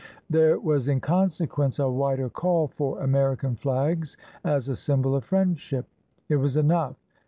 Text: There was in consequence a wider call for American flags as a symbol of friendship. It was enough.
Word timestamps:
There 0.31 0.57
was 0.57 0.87
in 0.87 0.99
consequence 0.99 1.77
a 1.77 1.87
wider 1.87 2.27
call 2.27 2.69
for 2.69 2.99
American 3.01 3.55
flags 3.55 4.17
as 4.43 4.67
a 4.67 4.75
symbol 4.75 5.13
of 5.13 5.23
friendship. 5.23 5.85
It 6.27 6.37
was 6.37 6.57
enough. 6.57 6.95